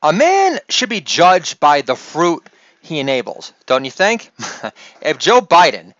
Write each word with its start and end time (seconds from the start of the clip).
A 0.00 0.12
man 0.12 0.60
should 0.68 0.90
be 0.90 1.00
judged 1.00 1.58
by 1.58 1.80
the 1.80 1.96
fruit 1.96 2.46
he 2.80 3.00
enables, 3.00 3.52
don't 3.66 3.84
you 3.84 3.90
think? 3.90 4.30
if 5.02 5.18
Joe 5.18 5.40
Biden 5.40 5.92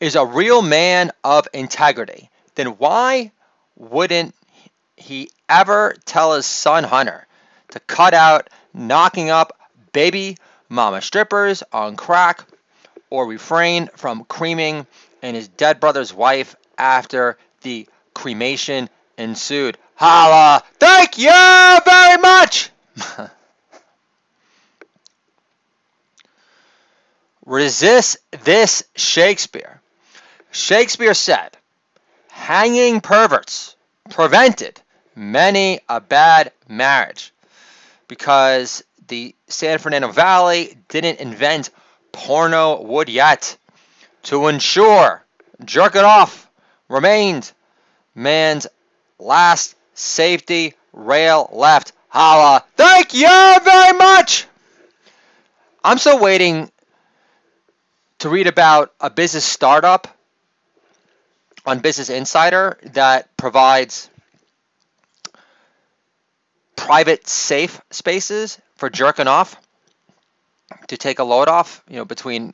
is 0.00 0.16
a 0.16 0.24
real 0.24 0.62
man 0.62 1.12
of 1.22 1.46
integrity, 1.52 2.30
then 2.54 2.68
why 2.78 3.30
wouldn't 3.76 4.34
he 4.96 5.28
ever 5.50 5.94
tell 6.06 6.32
his 6.32 6.46
son 6.46 6.82
Hunter 6.82 7.26
to 7.72 7.80
cut 7.80 8.14
out 8.14 8.48
knocking 8.72 9.28
up 9.28 9.52
baby 9.92 10.38
mama 10.70 11.02
strippers 11.02 11.62
on 11.74 11.96
crack 11.96 12.46
or 13.10 13.26
refrain 13.26 13.90
from 13.96 14.24
creaming 14.24 14.86
and 15.20 15.36
his 15.36 15.48
dead 15.48 15.78
brother's 15.78 16.14
wife 16.14 16.56
after 16.78 17.36
the 17.60 17.86
cremation 18.14 18.88
ensued? 19.18 19.76
Holla! 19.96 20.62
Thank 20.78 21.18
you 21.18 21.78
very 21.84 22.16
much! 22.16 22.70
Resist 27.46 28.18
this 28.44 28.82
Shakespeare. 28.94 29.80
Shakespeare 30.50 31.14
said, 31.14 31.56
hanging 32.28 33.00
perverts 33.00 33.76
prevented 34.10 34.80
many 35.14 35.80
a 35.88 36.00
bad 36.00 36.52
marriage 36.68 37.32
because 38.08 38.82
the 39.08 39.34
San 39.48 39.78
Fernando 39.78 40.08
Valley 40.08 40.76
didn't 40.88 41.20
invent 41.20 41.70
porno 42.12 42.80
wood 42.82 43.08
yet 43.08 43.56
to 44.24 44.48
ensure 44.48 45.24
jerk 45.64 45.94
it 45.94 46.04
off 46.04 46.50
remained 46.88 47.52
man's 48.14 48.66
last 49.18 49.76
safety 49.94 50.74
rail 50.92 51.48
left. 51.52 51.92
Holla. 52.08 52.64
Thank 52.92 53.14
you 53.14 53.60
very 53.64 53.96
much. 53.96 54.46
I'm 55.84 55.96
still 55.96 56.18
waiting 56.18 56.72
to 58.18 58.28
read 58.28 58.48
about 58.48 58.92
a 59.00 59.08
business 59.08 59.44
startup 59.44 60.08
on 61.64 61.78
Business 61.78 62.10
Insider 62.10 62.78
that 62.94 63.36
provides 63.36 64.10
private 66.74 67.28
safe 67.28 67.80
spaces 67.92 68.58
for 68.74 68.90
jerking 68.90 69.28
off 69.28 69.54
to 70.88 70.96
take 70.96 71.20
a 71.20 71.24
load 71.24 71.46
off, 71.46 71.84
you 71.88 71.96
know, 71.96 72.04
between 72.04 72.52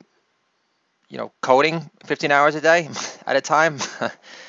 you 1.09 1.17
know, 1.17 1.31
coding 1.41 1.89
15 2.05 2.31
hours 2.31 2.53
a 2.53 2.61
day 2.61 2.89
at 3.25 3.35
a 3.35 3.41
time. 3.41 3.79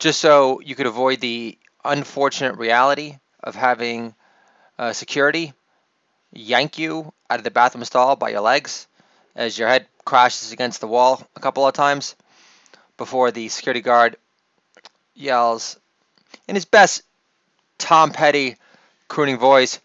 Just 0.00 0.20
so 0.20 0.60
you 0.60 0.74
could 0.74 0.86
avoid 0.86 1.20
the 1.20 1.58
unfortunate 1.84 2.56
reality 2.56 3.18
of 3.42 3.54
having 3.54 4.14
uh, 4.78 4.94
security 4.94 5.52
yank 6.32 6.78
you 6.78 7.12
out 7.28 7.38
of 7.38 7.44
the 7.44 7.50
bathroom 7.50 7.84
stall 7.84 8.16
by 8.16 8.30
your 8.30 8.40
legs 8.40 8.86
as 9.36 9.58
your 9.58 9.68
head 9.68 9.86
crashes 10.06 10.52
against 10.52 10.80
the 10.80 10.86
wall 10.86 11.22
a 11.36 11.40
couple 11.40 11.66
of 11.66 11.74
times 11.74 12.16
before 12.96 13.30
the 13.30 13.48
security 13.48 13.82
guard 13.82 14.16
yells 15.14 15.78
in 16.48 16.54
his 16.54 16.64
best 16.64 17.02
Tom 17.76 18.10
Petty 18.10 18.56
crooning 19.08 19.38
voice, 19.38 19.80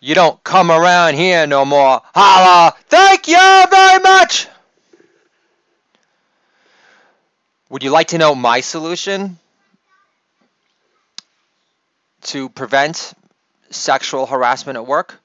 You 0.00 0.16
don't 0.16 0.42
come 0.42 0.70
around 0.72 1.14
here 1.14 1.46
no 1.46 1.64
more. 1.64 2.02
Holla! 2.14 2.74
Thank 2.88 3.28
you 3.28 3.64
very 3.70 4.00
much! 4.00 4.48
Would 7.68 7.82
you 7.82 7.90
like 7.90 8.08
to 8.08 8.18
know 8.18 8.34
my 8.34 8.60
solution 8.60 9.38
to 12.22 12.48
prevent 12.48 13.12
sexual 13.70 14.26
harassment 14.26 14.76
at 14.76 14.86
work? 14.86 15.18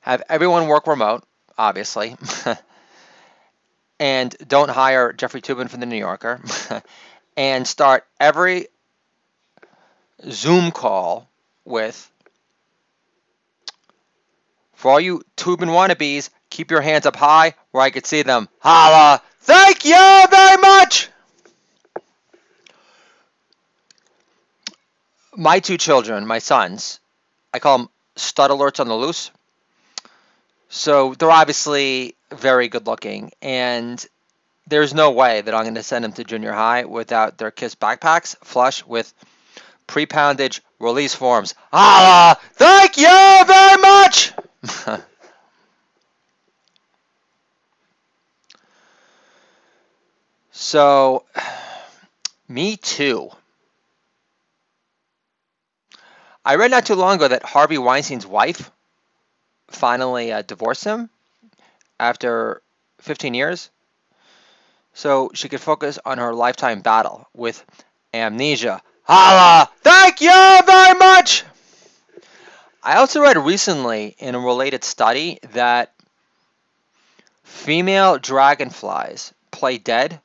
Have 0.00 0.22
everyone 0.30 0.66
work 0.66 0.86
remote, 0.86 1.24
obviously. 1.58 2.16
and 4.00 4.34
don't 4.48 4.70
hire 4.70 5.12
Jeffrey 5.12 5.42
Toobin 5.42 5.68
from 5.68 5.80
the 5.80 5.86
New 5.86 5.98
Yorker. 5.98 6.40
and 7.36 7.68
start 7.68 8.06
every 8.18 8.68
Zoom 10.30 10.70
call 10.70 11.28
with 11.66 12.10
for 14.72 14.90
all 14.90 15.00
you 15.00 15.22
Toobin 15.36 15.68
wannabes, 15.68 16.30
keep 16.50 16.70
your 16.70 16.80
hands 16.80 17.04
up 17.06 17.16
high 17.16 17.54
where 17.72 17.82
I 17.82 17.90
can 17.90 18.04
see 18.04 18.22
them. 18.22 18.48
Holla! 18.60 19.22
Thank 19.44 19.84
you 19.84 20.26
very 20.30 20.56
much! 20.56 21.10
My 25.36 25.60
two 25.60 25.76
children, 25.76 26.26
my 26.26 26.38
sons, 26.38 26.98
I 27.52 27.58
call 27.58 27.76
them 27.76 27.88
stud 28.16 28.50
alerts 28.50 28.80
on 28.80 28.88
the 28.88 28.94
loose. 28.94 29.30
So 30.70 31.12
they're 31.12 31.30
obviously 31.30 32.14
very 32.32 32.68
good 32.68 32.86
looking, 32.86 33.32
and 33.42 34.02
there's 34.66 34.94
no 34.94 35.10
way 35.10 35.42
that 35.42 35.54
I'm 35.54 35.64
going 35.64 35.74
to 35.74 35.82
send 35.82 36.04
them 36.04 36.12
to 36.12 36.24
junior 36.24 36.52
high 36.52 36.86
without 36.86 37.36
their 37.36 37.50
KISS 37.50 37.74
backpacks 37.74 38.36
flush 38.42 38.82
with 38.86 39.12
pre-poundage 39.86 40.62
release 40.78 41.14
forms. 41.14 41.54
Ah, 41.70 42.40
thank 42.54 42.96
you 42.96 43.44
very 43.46 43.82
much. 43.82 44.32
so, 50.56 51.24
me 52.48 52.76
too. 52.76 53.30
I 56.44 56.54
read 56.54 56.70
not 56.70 56.86
too 56.86 56.94
long 56.94 57.16
ago 57.16 57.28
that 57.28 57.42
Harvey 57.42 57.76
Weinstein's 57.76 58.26
wife 58.26 58.70
finally 59.68 60.32
uh, 60.32 60.42
divorced 60.42 60.84
him 60.84 61.10
after 61.98 62.62
15 63.00 63.34
years 63.34 63.70
so 64.92 65.30
she 65.34 65.48
could 65.48 65.60
focus 65.60 65.98
on 66.04 66.18
her 66.18 66.32
lifetime 66.32 66.80
battle 66.80 67.28
with 67.34 67.64
amnesia. 68.14 68.80
Holla! 69.02 69.68
Thank 69.82 70.20
you 70.20 70.60
very 70.64 70.98
much! 70.98 71.44
I 72.82 72.96
also 72.96 73.20
read 73.20 73.36
recently 73.36 74.14
in 74.18 74.34
a 74.34 74.40
related 74.40 74.84
study 74.84 75.38
that 75.52 75.92
female 77.42 78.18
dragonflies 78.18 79.32
play 79.50 79.78
dead 79.78 80.20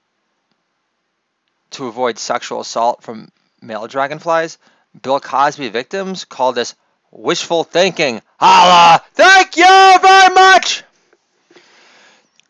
to 1.72 1.88
avoid 1.88 2.18
sexual 2.18 2.62
assault 2.62 3.04
from 3.04 3.30
male 3.62 3.88
dragonflies. 3.88 4.58
Bill 5.02 5.20
Cosby 5.20 5.70
victims 5.70 6.26
call 6.26 6.54
this 6.54 6.76
wishful 7.12 7.64
thinking. 7.64 8.22
Holla! 8.40 9.02
Thank 9.14 9.58
you 9.58 10.00
very 10.02 10.34
much! 10.34 10.84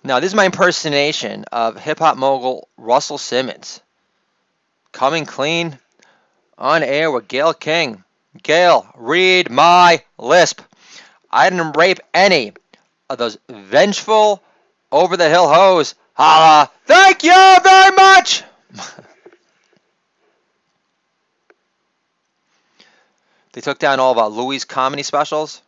Now, 0.03 0.19
this 0.19 0.31
is 0.31 0.35
my 0.35 0.45
impersonation 0.45 1.45
of 1.51 1.77
hip 1.77 1.99
hop 1.99 2.17
mogul 2.17 2.69
Russell 2.77 3.17
Simmons. 3.17 3.81
Coming 4.91 5.25
clean 5.25 5.77
on 6.57 6.83
air 6.83 7.11
with 7.11 7.27
Gayle 7.27 7.53
King. 7.53 8.03
Gayle, 8.41 8.87
read 8.95 9.51
my 9.51 10.03
lisp. 10.17 10.61
I 11.29 11.49
didn't 11.49 11.77
rape 11.77 11.99
any 12.13 12.53
of 13.09 13.17
those 13.17 13.37
vengeful, 13.49 14.41
over 14.91 15.17
the 15.17 15.29
hill 15.29 15.47
hoes. 15.47 15.95
Holla! 16.13 16.71
Thank 16.85 17.23
you 17.23 17.57
very 17.63 17.95
much! 17.95 18.43
They 23.53 23.61
took 23.61 23.79
down 23.79 23.99
all 23.99 24.11
of 24.11 24.17
uh, 24.17 24.27
Louis' 24.27 24.63
comedy 24.63 25.03
specials 25.03 25.61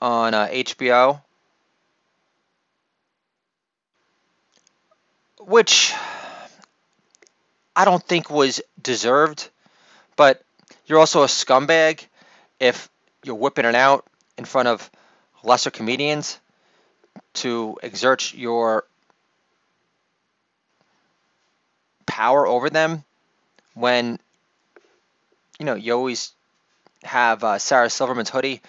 on 0.00 0.34
uh, 0.34 0.48
HBO, 0.48 1.20
which 5.40 5.92
I 7.76 7.84
don't 7.84 8.02
think 8.02 8.30
was 8.30 8.60
deserved, 8.82 9.48
but 10.16 10.42
you're 10.86 10.98
also 10.98 11.22
a 11.22 11.26
scumbag 11.26 12.06
if 12.58 12.88
you're 13.22 13.34
whipping 13.34 13.66
it 13.66 13.74
out 13.74 14.06
in 14.36 14.44
front 14.44 14.68
of 14.68 14.90
lesser 15.42 15.70
comedians 15.70 16.40
to 17.34 17.78
exert 17.82 18.32
your 18.34 18.84
power 22.06 22.46
over 22.46 22.70
them 22.70 23.04
when 23.74 24.18
you 25.58 25.66
know, 25.66 25.74
you 25.74 25.92
always 25.92 26.32
have 27.02 27.44
uh, 27.44 27.58
Sarah 27.58 27.90
Silverman's 27.90 28.30
hoodie 28.30 28.62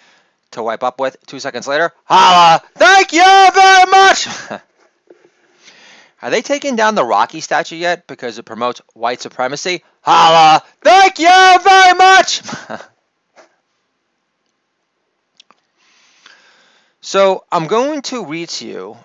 to 0.52 0.62
wipe 0.62 0.82
up 0.82 1.00
with. 1.00 1.16
Two 1.26 1.40
seconds 1.40 1.66
later, 1.68 1.92
holla! 2.04 2.62
Thank 2.74 3.12
you 3.12 3.48
very 3.54 3.90
much. 3.90 4.28
Are 6.22 6.30
they 6.30 6.42
taking 6.42 6.76
down 6.76 6.94
the 6.94 7.04
Rocky 7.04 7.40
statue 7.40 7.76
yet 7.76 8.06
because 8.06 8.38
it 8.38 8.42
promotes 8.44 8.82
white 8.94 9.22
supremacy? 9.22 9.82
Holla! 10.02 10.62
Thank 10.82 11.18
you 11.18 11.58
very 11.62 11.94
much. 11.96 12.42
so 17.00 17.44
I'm 17.50 17.68
going 17.68 18.02
to 18.02 18.26
read 18.26 18.50
to 18.50 18.66
you. 18.66 18.96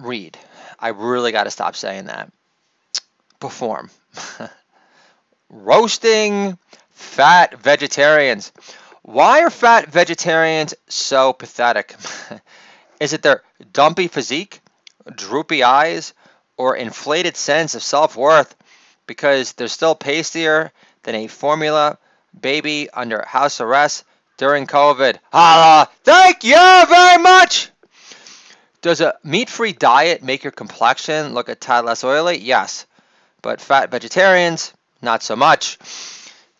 Read. 0.00 0.36
I 0.80 0.88
really 0.88 1.32
got 1.32 1.44
to 1.44 1.50
stop 1.50 1.76
saying 1.76 2.06
that. 2.06 2.32
Perform. 3.40 3.90
roasting 5.50 6.58
fat 6.98 7.58
vegetarians. 7.58 8.52
Why 9.02 9.42
are 9.42 9.50
fat 9.50 9.88
vegetarians 9.88 10.74
so 10.88 11.32
pathetic? 11.32 11.94
Is 13.00 13.12
it 13.12 13.22
their 13.22 13.42
dumpy 13.72 14.08
physique, 14.08 14.60
droopy 15.14 15.62
eyes, 15.62 16.12
or 16.56 16.76
inflated 16.76 17.36
sense 17.36 17.76
of 17.76 17.82
self 17.82 18.16
worth 18.16 18.54
because 19.06 19.52
they're 19.52 19.68
still 19.68 19.94
pastier 19.94 20.72
than 21.04 21.14
a 21.14 21.28
formula 21.28 21.98
baby 22.38 22.90
under 22.90 23.24
house 23.24 23.60
arrest 23.60 24.04
during 24.36 24.66
COVID? 24.66 25.18
Holla! 25.32 25.88
Thank 26.02 26.42
you 26.42 26.84
very 26.88 27.22
much! 27.22 27.70
Does 28.82 29.00
a 29.00 29.16
meat 29.22 29.48
free 29.48 29.72
diet 29.72 30.22
make 30.22 30.42
your 30.42 30.52
complexion 30.52 31.32
look 31.32 31.48
a 31.48 31.54
tad 31.54 31.84
less 31.84 32.02
oily? 32.02 32.38
Yes. 32.38 32.86
But 33.40 33.60
fat 33.60 33.90
vegetarians, 33.90 34.72
not 35.00 35.22
so 35.22 35.36
much. 35.36 35.78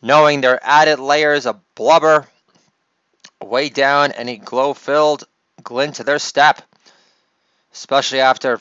Knowing 0.01 0.41
their 0.41 0.61
added 0.63 1.01
layers 1.01 1.47
of 1.47 1.59
blubber 1.75 2.27
weigh 3.43 3.69
down 3.69 4.13
any 4.13 4.37
glow 4.37 4.75
filled 4.75 5.25
glint 5.63 5.97
to 5.97 6.05
their 6.05 6.19
step, 6.19 6.63
especially 7.73 8.21
after 8.21 8.61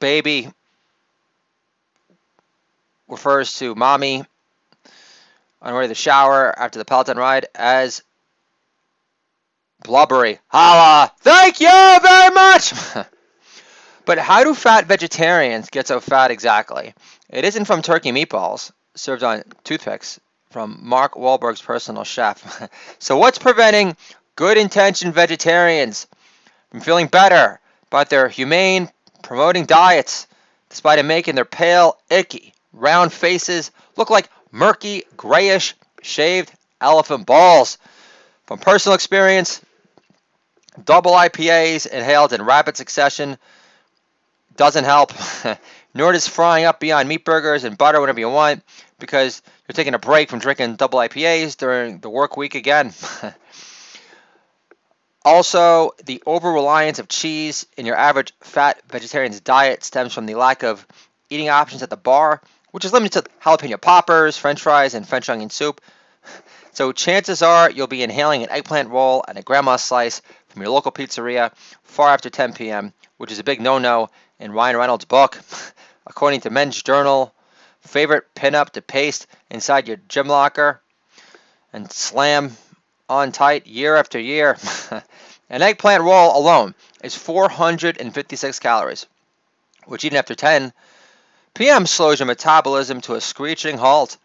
baby 0.00 0.48
refers 3.08 3.56
to 3.58 3.74
mommy 3.74 4.24
on 5.62 5.72
her 5.72 5.78
way 5.78 5.84
to 5.84 5.88
the 5.88 5.94
shower 5.94 6.56
after 6.58 6.78
the 6.78 6.84
Peloton 6.84 7.16
ride 7.16 7.46
as 7.54 8.02
blubbery. 9.82 10.38
Holla! 10.48 11.12
Thank 11.20 11.60
you 11.60 11.98
very 12.02 12.34
much! 12.34 12.74
but 14.04 14.18
how 14.18 14.44
do 14.44 14.54
fat 14.54 14.86
vegetarians 14.86 15.70
get 15.70 15.86
so 15.86 16.00
fat 16.00 16.30
exactly? 16.30 16.94
It 17.30 17.44
isn't 17.44 17.64
from 17.64 17.82
turkey 17.82 18.12
meatballs 18.12 18.72
served 18.98 19.22
on 19.22 19.42
toothpicks 19.64 20.20
from 20.50 20.78
Mark 20.82 21.14
Wahlberg's 21.14 21.62
personal 21.62 22.04
chef. 22.04 22.68
so 22.98 23.16
what's 23.16 23.38
preventing 23.38 23.96
good 24.36 24.58
intentioned 24.58 25.14
vegetarians 25.14 26.06
from 26.70 26.80
feeling 26.80 27.06
better 27.06 27.60
about 27.88 28.10
their 28.10 28.28
humane 28.28 28.90
promoting 29.22 29.66
diets 29.66 30.26
despite 30.68 30.98
it 30.98 31.04
making 31.04 31.34
their 31.34 31.44
pale, 31.44 31.98
icky, 32.10 32.52
round 32.72 33.12
faces 33.12 33.70
look 33.96 34.10
like 34.10 34.28
murky, 34.52 35.04
grayish, 35.16 35.74
shaved 36.02 36.52
elephant 36.80 37.26
balls? 37.26 37.78
From 38.46 38.58
personal 38.58 38.94
experience, 38.94 39.60
double 40.84 41.12
IPAs 41.12 41.86
inhaled 41.86 42.32
in 42.32 42.42
rapid 42.42 42.76
succession 42.76 43.38
doesn't 44.56 44.84
help. 44.84 45.12
Nor 45.98 46.12
does 46.12 46.28
frying 46.28 46.64
up 46.64 46.78
beyond 46.78 47.08
meat 47.08 47.24
burgers 47.24 47.64
and 47.64 47.76
butter 47.76 48.00
whenever 48.00 48.20
you 48.20 48.30
want 48.30 48.62
because 49.00 49.42
you're 49.66 49.74
taking 49.74 49.94
a 49.94 49.98
break 49.98 50.30
from 50.30 50.38
drinking 50.38 50.76
double 50.76 51.00
IPAs 51.00 51.56
during 51.56 51.98
the 51.98 52.08
work 52.08 52.36
week 52.36 52.54
again. 52.54 52.92
also, 55.24 55.90
the 56.04 56.22
over 56.24 56.52
reliance 56.52 57.00
of 57.00 57.08
cheese 57.08 57.66
in 57.76 57.84
your 57.84 57.96
average 57.96 58.32
fat 58.42 58.80
vegetarian's 58.88 59.40
diet 59.40 59.82
stems 59.82 60.14
from 60.14 60.26
the 60.26 60.36
lack 60.36 60.62
of 60.62 60.86
eating 61.30 61.48
options 61.48 61.82
at 61.82 61.90
the 61.90 61.96
bar, 61.96 62.42
which 62.70 62.84
is 62.84 62.92
limited 62.92 63.24
to 63.24 63.30
jalapeno 63.42 63.80
poppers, 63.80 64.38
french 64.38 64.60
fries, 64.60 64.94
and 64.94 65.08
French 65.08 65.28
onion 65.28 65.50
soup. 65.50 65.80
So 66.70 66.92
chances 66.92 67.42
are 67.42 67.68
you'll 67.68 67.88
be 67.88 68.04
inhaling 68.04 68.44
an 68.44 68.50
eggplant 68.50 68.90
roll 68.90 69.24
and 69.26 69.36
a 69.36 69.42
grandma 69.42 69.74
slice 69.74 70.22
from 70.46 70.62
your 70.62 70.70
local 70.70 70.92
pizzeria 70.92 71.52
far 71.82 72.10
after 72.10 72.30
10 72.30 72.52
p.m., 72.52 72.92
which 73.16 73.32
is 73.32 73.40
a 73.40 73.42
big 73.42 73.60
no-no 73.60 74.10
in 74.38 74.52
Ryan 74.52 74.76
Reynolds' 74.76 75.04
book. 75.04 75.40
According 76.08 76.40
to 76.40 76.50
Men's 76.50 76.82
Journal, 76.82 77.32
favorite 77.80 78.34
pinup 78.34 78.70
to 78.70 78.82
paste 78.82 79.26
inside 79.50 79.86
your 79.86 79.98
gym 80.08 80.26
locker 80.26 80.80
and 81.72 81.90
slam 81.92 82.56
on 83.08 83.32
tight 83.32 83.66
year 83.66 83.96
after 83.96 84.18
year. 84.18 84.56
An 85.50 85.62
eggplant 85.62 86.02
roll 86.02 86.36
alone 86.36 86.74
is 87.02 87.14
456 87.14 88.58
calories, 88.58 89.06
which 89.86 90.04
eaten 90.04 90.18
after 90.18 90.34
10 90.34 90.72
p.m. 91.54 91.86
slows 91.86 92.20
your 92.20 92.26
metabolism 92.26 93.00
to 93.02 93.14
a 93.14 93.20
screeching 93.20 93.78
halt, 93.78 94.16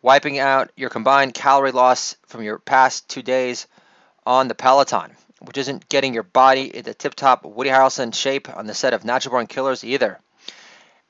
wiping 0.00 0.38
out 0.38 0.70
your 0.76 0.90
combined 0.90 1.34
calorie 1.34 1.72
loss 1.72 2.16
from 2.26 2.42
your 2.42 2.58
past 2.58 3.08
two 3.08 3.22
days 3.22 3.66
on 4.26 4.48
the 4.48 4.54
Peloton, 4.54 5.14
which 5.40 5.58
isn't 5.58 5.88
getting 5.88 6.14
your 6.14 6.22
body 6.22 6.74
into 6.74 6.94
tip-top 6.94 7.44
Woody 7.44 7.70
Harrelson 7.70 8.14
shape 8.14 8.48
on 8.54 8.66
the 8.66 8.74
set 8.74 8.94
of 8.94 9.04
Natural 9.04 9.32
Born 9.32 9.46
Killers 9.46 9.84
either. 9.84 10.18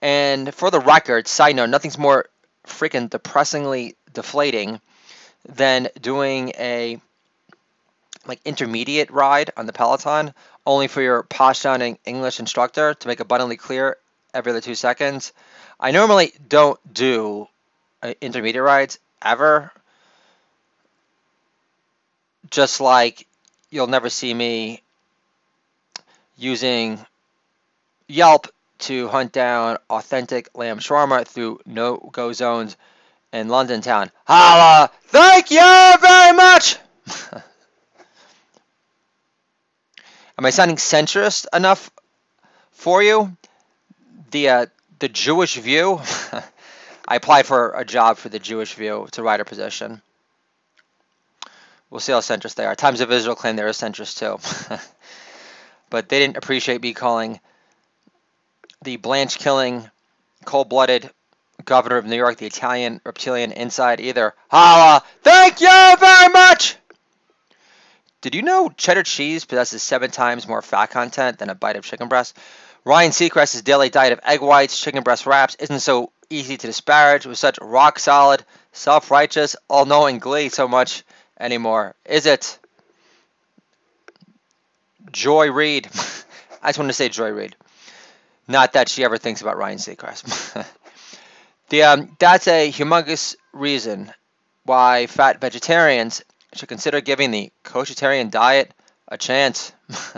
And 0.02 0.52
for 0.52 0.70
the 0.72 0.80
record, 0.80 1.28
side 1.28 1.54
note, 1.54 1.70
nothing's 1.70 1.96
more 1.96 2.28
freaking 2.66 3.08
depressingly 3.08 3.94
deflating 4.12 4.80
than 5.48 5.88
doing 6.00 6.50
a 6.58 7.00
like 8.26 8.40
intermediate 8.44 9.10
ride 9.10 9.50
on 9.56 9.66
the 9.66 9.72
Peloton, 9.72 10.34
only 10.66 10.86
for 10.88 11.00
your 11.02 11.26
sounding 11.54 11.98
English 12.04 12.38
instructor 12.38 12.94
to 12.94 13.08
make 13.08 13.20
abundantly 13.20 13.56
clear 13.56 13.96
every 14.34 14.50
other 14.50 14.60
two 14.60 14.74
seconds. 14.74 15.32
I 15.78 15.90
normally 15.90 16.32
don't 16.48 16.78
do 16.92 17.48
uh, 18.02 18.14
intermediate 18.20 18.62
rides 18.62 18.98
ever. 19.20 19.72
Just 22.50 22.80
like 22.80 23.26
you'll 23.70 23.86
never 23.88 24.08
see 24.08 24.32
me 24.32 24.82
using 26.36 27.04
Yelp 28.06 28.46
to 28.82 29.08
hunt 29.08 29.32
down 29.32 29.78
authentic 29.88 30.48
lamb 30.54 30.78
shawarma 30.78 31.26
through 31.26 31.60
no-go 31.66 32.32
zones 32.32 32.76
in 33.32 33.48
London 33.48 33.80
town. 33.80 34.10
Holla! 34.26 34.90
Thank 35.04 35.50
you 35.50 35.94
very 36.00 36.36
much! 36.36 36.76
Am 40.38 40.46
I 40.46 40.50
sounding 40.50 40.76
centrist 40.76 41.46
enough 41.54 41.90
for 42.72 43.02
you? 43.02 43.36
The 44.30 44.48
uh, 44.48 44.66
the 44.98 45.08
Jewish 45.08 45.56
View. 45.56 46.00
I 47.08 47.16
applied 47.16 47.46
for 47.46 47.72
a 47.72 47.84
job 47.84 48.16
for 48.16 48.28
the 48.28 48.38
Jewish 48.38 48.74
View. 48.74 49.06
A 49.16 49.22
writer 49.22 49.44
position. 49.44 50.00
We'll 51.90 52.00
see 52.00 52.12
how 52.12 52.20
centrist 52.20 52.54
they 52.54 52.64
are. 52.64 52.74
Times 52.74 53.00
of 53.02 53.12
Israel 53.12 53.36
claim 53.36 53.56
they're 53.56 53.66
a 53.66 53.72
centrist 53.72 54.18
too. 54.18 54.38
but 55.90 56.08
they 56.08 56.20
didn't 56.20 56.38
appreciate 56.38 56.80
me 56.80 56.94
calling 56.94 57.38
the 58.82 58.96
Blanche 58.96 59.38
killing, 59.38 59.88
cold 60.44 60.68
blooded 60.68 61.10
governor 61.64 61.96
of 61.96 62.06
New 62.06 62.16
York, 62.16 62.38
the 62.38 62.46
Italian 62.46 63.00
reptilian 63.04 63.52
inside 63.52 64.00
either. 64.00 64.34
Holla! 64.50 65.02
Thank 65.22 65.60
you 65.60 65.96
very 65.98 66.32
much! 66.32 66.76
Did 68.20 68.34
you 68.34 68.42
know 68.42 68.70
cheddar 68.76 69.02
cheese 69.02 69.44
possesses 69.44 69.82
seven 69.82 70.10
times 70.10 70.46
more 70.46 70.62
fat 70.62 70.86
content 70.86 71.38
than 71.38 71.50
a 71.50 71.54
bite 71.54 71.76
of 71.76 71.84
chicken 71.84 72.08
breast? 72.08 72.36
Ryan 72.84 73.12
Seacrest's 73.12 73.62
daily 73.62 73.90
diet 73.90 74.12
of 74.12 74.20
egg 74.24 74.40
whites, 74.40 74.80
chicken 74.80 75.02
breast 75.02 75.26
wraps 75.26 75.56
isn't 75.56 75.80
so 75.80 76.12
easy 76.30 76.56
to 76.56 76.66
disparage 76.66 77.26
with 77.26 77.38
such 77.38 77.58
rock 77.60 77.98
solid, 77.98 78.44
self 78.72 79.10
righteous, 79.10 79.56
all 79.68 79.86
knowing 79.86 80.18
glee 80.18 80.48
so 80.48 80.66
much 80.66 81.04
anymore, 81.38 81.94
is 82.04 82.26
it? 82.26 82.58
Joy 85.10 85.50
Reid. 85.50 85.86
I 86.62 86.68
just 86.68 86.78
want 86.78 86.88
to 86.88 86.94
say 86.94 87.08
Joy 87.08 87.30
Reid. 87.30 87.56
Not 88.52 88.74
that 88.74 88.90
she 88.90 89.02
ever 89.02 89.16
thinks 89.16 89.40
about 89.40 89.56
Ryan 89.56 89.78
Seacrest. 89.78 90.66
the, 91.70 91.84
um, 91.84 92.14
that's 92.18 92.46
a 92.46 92.70
humongous 92.70 93.34
reason 93.54 94.12
why 94.64 95.06
fat 95.06 95.40
vegetarians 95.40 96.22
should 96.52 96.68
consider 96.68 97.00
giving 97.00 97.30
the 97.30 97.50
koshitarian 97.64 98.30
diet 98.30 98.70
a 99.08 99.16
chance. 99.16 99.72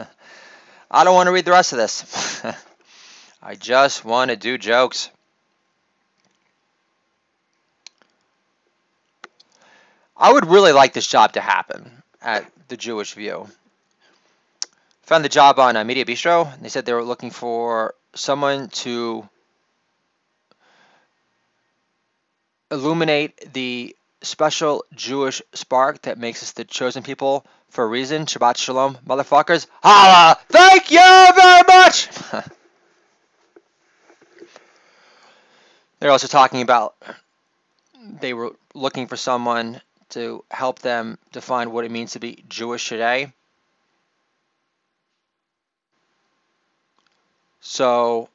I 0.90 1.04
don't 1.04 1.14
want 1.14 1.28
to 1.28 1.32
read 1.32 1.44
the 1.44 1.52
rest 1.52 1.72
of 1.72 1.78
this. 1.78 2.44
I 3.42 3.54
just 3.54 4.04
want 4.04 4.32
to 4.32 4.36
do 4.36 4.58
jokes. 4.58 5.10
I 10.16 10.32
would 10.32 10.46
really 10.46 10.72
like 10.72 10.92
this 10.92 11.06
job 11.06 11.34
to 11.34 11.40
happen 11.40 12.02
at 12.20 12.50
the 12.66 12.76
Jewish 12.76 13.14
View. 13.14 13.46
Found 15.02 15.24
the 15.24 15.28
job 15.28 15.60
on 15.60 15.76
uh, 15.76 15.84
Media 15.84 16.04
Bistro. 16.04 16.50
They 16.60 16.68
said 16.68 16.84
they 16.84 16.94
were 16.94 17.04
looking 17.04 17.30
for 17.30 17.94
someone 18.14 18.68
to 18.68 19.28
illuminate 22.70 23.52
the 23.52 23.94
special 24.22 24.84
Jewish 24.94 25.42
spark 25.52 26.02
that 26.02 26.18
makes 26.18 26.42
us 26.42 26.52
the 26.52 26.64
chosen 26.64 27.02
people 27.02 27.44
for 27.68 27.84
a 27.84 27.86
reason. 27.86 28.26
Shabbat 28.26 28.56
Shalom, 28.56 28.96
motherfuckers. 29.06 29.66
Holla! 29.82 30.38
Thank 30.48 30.90
you 30.90 31.28
very 31.36 31.62
much! 31.68 32.08
They're 36.00 36.10
also 36.10 36.26
talking 36.28 36.60
about 36.60 36.94
they 38.20 38.34
were 38.34 38.52
looking 38.74 39.06
for 39.06 39.16
someone 39.16 39.80
to 40.10 40.44
help 40.50 40.80
them 40.80 41.18
define 41.32 41.72
what 41.72 41.84
it 41.84 41.90
means 41.90 42.12
to 42.12 42.20
be 42.20 42.44
Jewish 42.48 42.88
today. 42.88 43.32
So 47.66 48.28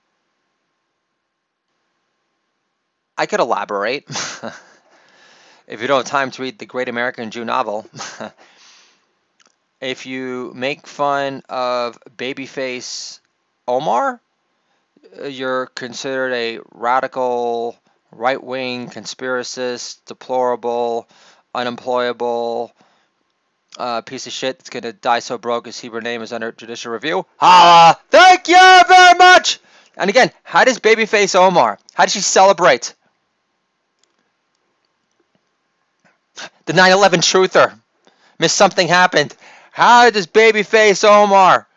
I 3.16 3.28
could 3.28 3.40
elaborate. 3.40 4.06
if 5.68 5.82
you 5.82 5.88
don't 5.88 6.00
have 6.00 6.06
time 6.06 6.32
to 6.32 6.42
read 6.42 6.58
the 6.58 6.66
Great 6.66 6.90
American 6.90 7.30
Jew 7.30 7.46
novel, 7.46 7.86
if 9.82 10.08
you 10.08 10.52
make 10.56 10.88
fun 10.88 11.44
of 11.48 12.00
babyface 12.18 13.20
Omar, 13.68 14.20
you're 15.24 15.68
considered 15.68 16.34
a 16.34 16.60
radical, 16.74 17.78
right 18.12 18.44
wing, 18.44 18.90
conspiracist, 18.90 20.00
deplorable, 20.06 21.08
unemployable, 21.54 22.74
uh, 23.80 24.02
piece 24.02 24.28
of 24.28 24.34
shit 24.34 24.60
that's 24.60 24.70
going 24.70 24.84
to 24.84 24.94
die 24.94 25.20
so 25.20 25.38
broke 25.38 25.66
his 25.66 25.80
Hebrew 25.80 26.02
name 26.02 26.22
is 26.22 26.34
under 26.34 26.52
judicial 26.52 26.92
review. 26.92 27.26
Holla! 27.38 27.98
Thank 28.10 28.48
you 28.48 28.82
very 28.88 29.18
much! 29.18 29.60
And 29.98 30.10
again, 30.10 30.32
how 30.44 30.64
does 30.66 30.80
babyface 30.80 31.36
Omar, 31.36 31.80
how 31.94 32.04
does 32.06 32.14
she 32.14 32.22
celebrate? 32.22 32.94
The 36.66 36.74
9-11 36.74 37.22
truther. 37.24 37.80
Miss 38.38 38.54
something 38.54 38.88
happened. 38.88 39.36
How 39.72 40.10
does 40.10 40.28
babyface 40.28 41.04
Omar 41.04 41.68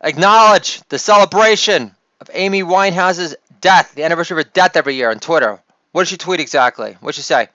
acknowledge 0.00 0.80
the 0.88 0.98
celebration 0.98 1.94
of 2.20 2.30
Amy 2.32 2.62
Winehouse's 2.62 3.36
death, 3.60 3.94
the 3.94 4.04
anniversary 4.04 4.40
of 4.40 4.46
her 4.46 4.50
death 4.52 4.76
every 4.76 4.94
year 4.94 5.10
on 5.10 5.20
Twitter? 5.20 5.60
What 5.92 6.02
did 6.02 6.08
she 6.08 6.16
tweet 6.16 6.40
exactly? 6.40 6.96
What 7.00 7.14
did 7.14 7.16
she 7.16 7.22
say? 7.22 7.48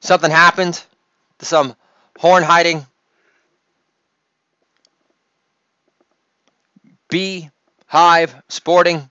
Something 0.00 0.30
happened 0.30 0.82
to 1.38 1.46
some 1.46 1.74
horn 2.18 2.42
hiding 2.42 2.84
bee 7.08 7.48
hive 7.86 8.34
sporting 8.48 9.08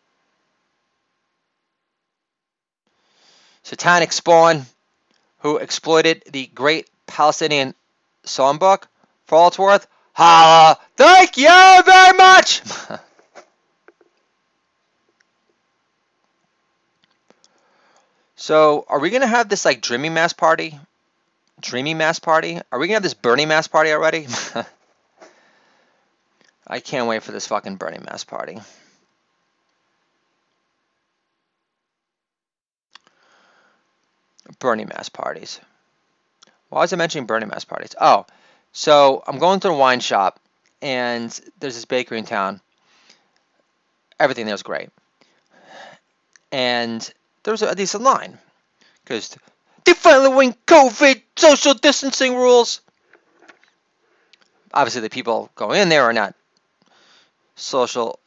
satanic 3.64 4.12
spawn 4.12 4.66
who 5.40 5.58
exploited 5.58 6.24
the 6.32 6.48
great 6.48 6.90
Palestinian 7.06 7.74
songbook 8.26 8.84
for 9.26 9.36
all 9.36 9.48
it's 9.48 9.58
worth. 9.58 9.88
Holla! 10.14 10.78
Thank 10.96 11.38
you 11.38 11.84
very 11.86 12.18
much! 12.18 12.62
so, 18.36 18.86
are 18.90 19.00
we 19.00 19.10
going 19.10 19.22
to 19.22 19.28
have 19.28 19.48
this 19.48 19.64
like 19.64 19.82
dreamy 19.82 20.10
mass 20.10 20.34
party? 20.34 20.78
Dreamy 21.60 21.94
mass 21.94 22.20
party? 22.20 22.60
Are 22.72 22.80
we 22.80 22.88
to 22.88 22.94
have 22.94 23.04
this 23.04 23.14
Bernie 23.14 23.46
mass 23.46 23.68
party 23.68 23.92
already? 23.92 24.28
I 26.68 26.80
can't 26.80 27.08
wait 27.08 27.24
for 27.24 27.32
this 27.32 27.48
fucking 27.48 27.78
Bernie 27.78 28.00
mass 28.00 28.24
party. 28.24 28.60
Bernie 34.60 34.86
mass 34.86 35.10
parties. 35.10 35.60
Why 36.70 36.82
was 36.82 36.94
I 36.94 36.96
mentioning 36.96 37.26
Bernie 37.26 37.46
mass 37.46 37.66
parties? 37.66 37.96
Oh, 38.00 38.26
so 38.74 39.24
I'm 39.26 39.40
going 39.40 39.60
to 39.62 39.70
a 39.70 39.76
wine 39.76 40.00
shop, 40.00 40.40
and 40.82 41.28
there's 41.60 41.76
this 41.76 41.86
bakery 41.86 42.20
in 42.20 42.26
town. 42.26 42.62
Everything 44.20 44.46
there 44.46 44.54
was 44.54 44.64
great. 44.64 44.90
And 46.52 47.02
there 47.44 47.52
was 47.52 47.62
a 47.62 47.76
decent 47.76 48.04
line. 48.04 48.38
Because 49.04 49.38
they 49.88 49.94
finally 49.94 50.54
COVID 50.68 51.22
social 51.38 51.74
distancing 51.74 52.36
rules. 52.36 52.82
Obviously, 54.74 55.02
the 55.02 55.10
people 55.10 55.50
going 55.56 55.82
in 55.82 55.90
there 55.90 56.04
are 56.04 56.14
not 56.14 56.36
social 57.56 58.20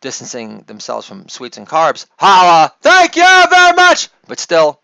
distancing 0.00 0.62
themselves 0.62 1.06
from 1.06 1.28
sweets 1.28 1.56
and 1.56 1.68
carbs. 1.68 2.06
Holla! 2.18 2.74
Thank 2.80 3.16
you 3.16 3.44
very 3.48 3.74
much! 3.76 4.08
But 4.26 4.40
still, 4.40 4.80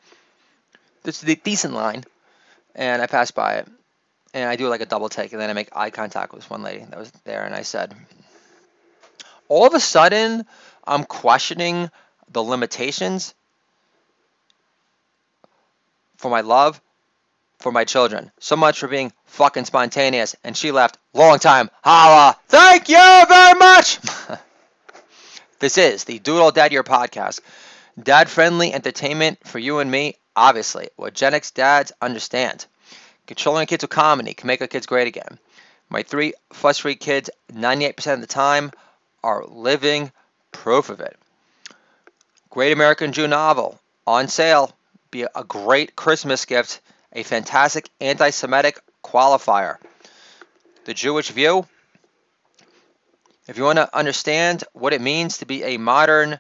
this 1.02 1.22
is 1.22 1.28
a 1.28 1.34
decent 1.34 1.74
line. 1.74 2.04
And 2.76 3.02
I 3.02 3.06
pass 3.06 3.32
by 3.32 3.56
it. 3.56 3.68
And 4.32 4.48
I 4.48 4.54
do 4.54 4.68
like 4.68 4.80
a 4.80 4.86
double 4.86 5.08
take. 5.08 5.32
And 5.32 5.40
then 5.42 5.50
I 5.50 5.52
make 5.52 5.74
eye 5.74 5.90
contact 5.90 6.32
with 6.32 6.42
this 6.42 6.50
one 6.50 6.62
lady 6.62 6.84
that 6.84 6.98
was 6.98 7.10
there. 7.24 7.44
And 7.44 7.54
I 7.54 7.62
said, 7.62 7.92
all 9.48 9.66
of 9.66 9.74
a 9.74 9.80
sudden, 9.80 10.46
I'm 10.86 11.02
questioning 11.02 11.90
the 12.30 12.42
limitations 12.42 13.34
for 16.20 16.30
my 16.30 16.42
love 16.42 16.80
for 17.60 17.72
my 17.72 17.84
children. 17.84 18.30
So 18.38 18.56
much 18.56 18.78
for 18.78 18.88
being 18.88 19.12
fucking 19.26 19.64
spontaneous. 19.66 20.34
And 20.44 20.56
she 20.56 20.70
left. 20.70 20.98
Long 21.14 21.38
time. 21.38 21.70
Holla. 21.82 22.36
Thank 22.48 22.88
you 22.88 23.24
very 23.28 23.58
much. 23.58 23.98
this 25.60 25.78
is 25.78 26.04
the 26.04 26.18
Doodle 26.18 26.50
Dad 26.50 26.72
Your 26.72 26.84
podcast. 26.84 27.40
Dad 28.02 28.28
friendly 28.28 28.72
entertainment 28.72 29.38
for 29.44 29.58
you 29.58 29.78
and 29.78 29.90
me, 29.90 30.16
obviously. 30.34 30.88
What 30.96 31.14
Gen 31.14 31.34
X 31.34 31.50
dads 31.50 31.92
understand. 32.00 32.66
Controlling 33.26 33.66
kids 33.66 33.84
with 33.84 33.90
comedy 33.90 34.34
can 34.34 34.46
make 34.46 34.60
our 34.60 34.66
kids 34.66 34.86
great 34.86 35.06
again. 35.06 35.38
My 35.88 36.02
three 36.02 36.34
fuss 36.52 36.78
free 36.78 36.94
kids, 36.96 37.30
98% 37.52 38.14
of 38.14 38.20
the 38.20 38.26
time, 38.26 38.72
are 39.22 39.44
living 39.44 40.12
proof 40.52 40.88
of 40.88 41.00
it. 41.00 41.16
Great 42.48 42.72
American 42.72 43.12
Jew 43.12 43.28
novel 43.28 43.78
on 44.06 44.28
sale. 44.28 44.72
Be 45.10 45.22
a 45.22 45.44
great 45.44 45.96
Christmas 45.96 46.44
gift 46.44 46.80
a 47.12 47.22
fantastic 47.22 47.88
anti 48.00 48.30
Semitic 48.30 48.78
qualifier. 49.02 49.76
The 50.84 50.94
Jewish 50.94 51.30
view. 51.30 51.66
If 53.48 53.58
you 53.58 53.64
want 53.64 53.78
to 53.78 53.96
understand 53.96 54.64
what 54.72 54.92
it 54.92 55.00
means 55.00 55.38
to 55.38 55.46
be 55.46 55.64
a 55.64 55.76
modern 55.76 56.38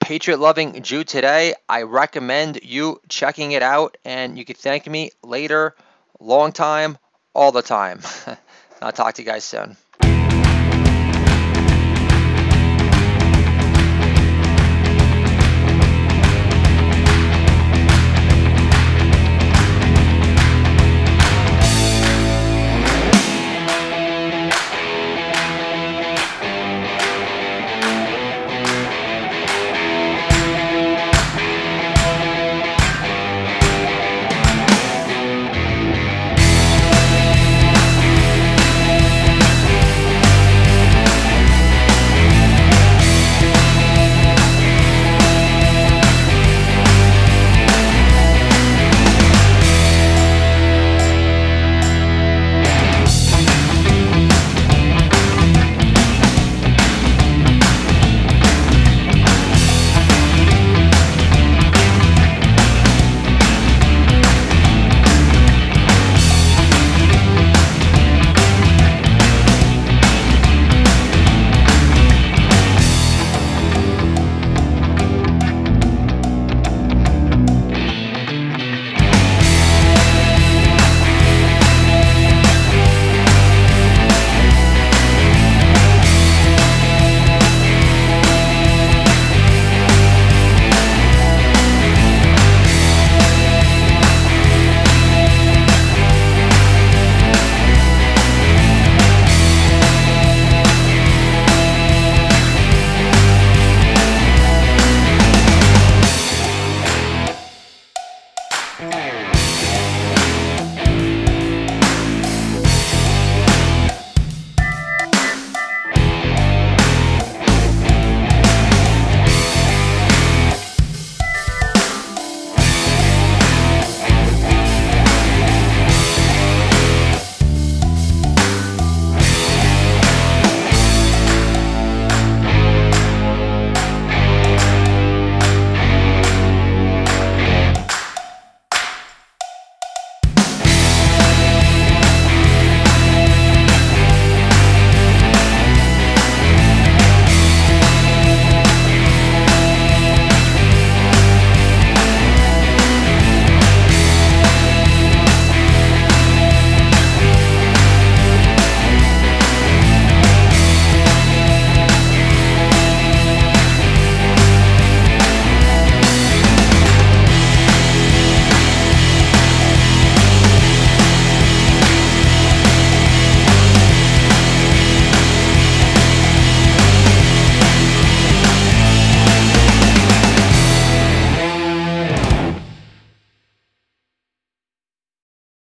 patriot 0.00 0.38
loving 0.38 0.82
Jew 0.82 1.04
today, 1.04 1.54
I 1.68 1.82
recommend 1.82 2.60
you 2.62 3.00
checking 3.08 3.52
it 3.52 3.62
out 3.62 3.96
and 4.04 4.38
you 4.38 4.44
can 4.44 4.56
thank 4.56 4.86
me 4.86 5.10
later, 5.22 5.74
long 6.20 6.52
time, 6.52 6.98
all 7.34 7.52
the 7.52 7.62
time. 7.62 8.00
I'll 8.82 8.92
talk 8.92 9.14
to 9.14 9.22
you 9.22 9.26
guys 9.26 9.44
soon. 9.44 9.76